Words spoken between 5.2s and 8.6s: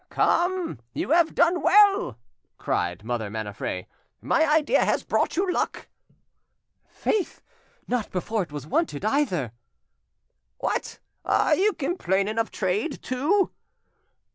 you luck." "Faith! not before it